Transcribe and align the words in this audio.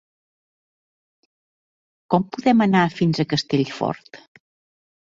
Com 2.15 2.27
podem 2.37 2.67
anar 2.69 2.85
fins 2.97 3.23
a 3.27 3.31
Castellfort? 3.37 4.25